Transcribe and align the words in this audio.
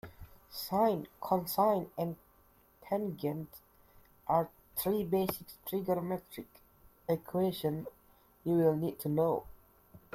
Sine, 0.49 1.05
cosine 1.21 1.87
and 1.95 2.15
tangent 2.81 3.61
are 4.25 4.49
three 4.75 5.03
basic 5.03 5.45
trigonometric 5.67 6.47
equations 7.07 7.87
you'll 8.43 8.75
need 8.75 8.97
to 8.99 9.09
know. 9.09 9.43